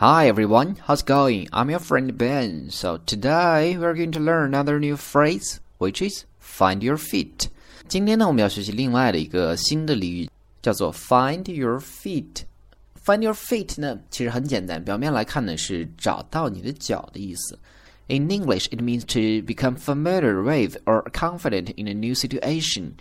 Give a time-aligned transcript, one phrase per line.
[0.00, 1.46] Hi everyone, how's it going?
[1.52, 2.70] I'm your friend Ben.
[2.70, 7.50] So today we're going to learn another new phrase, which is find your feet.
[7.86, 10.30] 今天呢，我们要学习另外的一个新的俚语，
[10.62, 17.58] 叫做 find your feet。Find your feet 呢，其实很简单，表面来看呢是找到你的脚的意思。
[18.06, 22.92] In English, it means to become familiar with or confident in a new situation。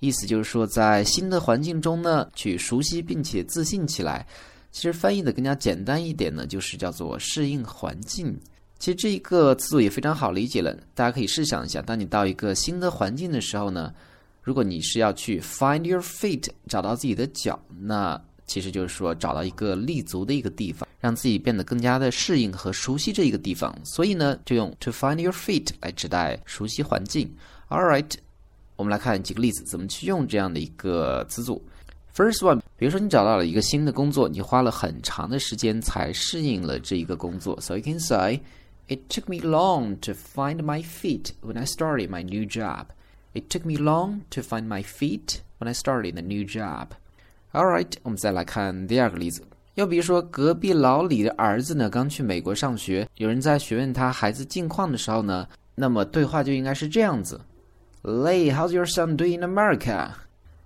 [0.00, 4.26] 意思就是说，在新的环境中呢，去熟悉并且自信起来。
[4.73, 8.37] 其实翻译的更加简单一点呢，就是叫做适应环境。
[8.79, 13.93] 其实这一个词组也非常好理解了，大家可以试想一下，当你到一个新的环境的时候呢，
[14.41, 23.73] 如果你是要去 find your feet，找到自己的脚，那其实就是说找到一个立足的一个地方，让自己变得更加的适应和熟悉这一个地方。
[23.85, 27.31] 所以呢，就用 to find your feet 来指代熟悉环境。
[27.69, 28.11] All right，
[28.75, 31.63] 我们来看几个例子，怎么去用这样的一个词组。
[32.13, 37.60] First one，比如说你找到了一个新的工作，你花了很长的时间才适应了这一个工作。
[37.60, 38.40] So you can say,
[38.88, 42.86] "It took me long to find my feet when I started my new job."
[43.34, 46.88] It took me long to find my feet when I started the new job.
[47.52, 49.42] All right，我们再来看第二个例子。
[49.74, 57.40] 又比如说，隔壁老李的儿子呢，刚去美国上学，有人在询问他孩子近况的时候呢，那么对话就应该是这样子：
[58.02, 60.10] Lee, how's your son doing in America?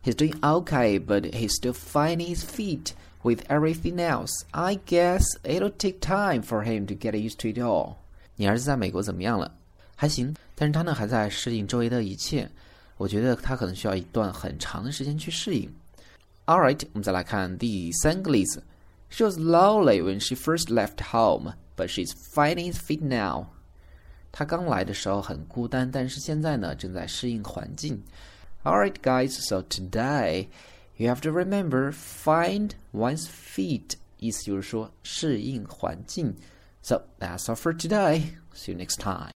[0.07, 4.33] He's doing okay, but he's still finding his feet with everything else.
[4.51, 7.97] I guess it'll take time for him to get used to it all.
[8.35, 9.55] 你儿子在美国怎么样了？
[9.95, 12.51] 还行，但是他呢还在适应周围的一切。
[12.97, 15.73] 我觉得他可能需要一段很长的时间去适应。
[16.47, 18.63] All right，我们再来看第三个例子。
[19.11, 23.47] She was lonely when she first left home, but she's finding his feet now.
[24.33, 28.03] 她刚来的时候很孤单，但是现在呢正在适应环境。
[28.67, 30.49] Alright, guys, so today
[30.97, 33.97] you have to remember find one's feet.
[34.19, 36.37] 意思就是说适应环境.
[36.83, 38.35] So that's all for today.
[38.55, 39.33] See you next time.